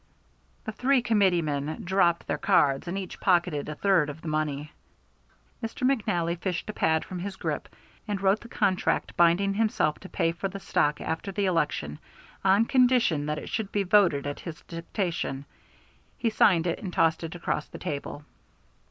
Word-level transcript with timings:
The 0.63 0.71
three 0.71 1.03
Committeemen 1.03 1.83
dropped 1.83 2.25
their 2.25 2.39
cards 2.39 2.87
and 2.87 2.97
each 2.97 3.19
pocketed 3.19 3.69
a 3.69 3.75
third 3.75 4.09
of 4.09 4.23
the 4.23 4.27
money. 4.27 4.71
Mr. 5.63 5.85
McNally 5.87 6.39
fished 6.39 6.67
a 6.71 6.73
pad 6.73 7.05
from 7.05 7.19
his 7.19 7.35
grip 7.35 7.69
and 8.07 8.19
wrote 8.19 8.39
the 8.41 8.47
contract 8.47 9.15
binding 9.15 9.53
himself 9.53 9.99
to 9.99 10.09
pay 10.09 10.31
for 10.31 10.47
the 10.47 10.59
stock 10.59 10.99
after 11.01 11.31
the 11.31 11.45
election 11.45 11.99
on 12.43 12.65
condition 12.65 13.27
that 13.27 13.37
it 13.37 13.49
should 13.49 13.71
be 13.71 13.83
voted 13.83 14.25
at 14.25 14.39
his 14.39 14.59
dictation. 14.63 15.45
He 16.17 16.31
signed 16.31 16.65
it, 16.65 16.79
and 16.81 16.91
tossed 16.91 17.23
it 17.23 17.35
across 17.35 17.67
the 17.67 17.77
table. 17.77 18.25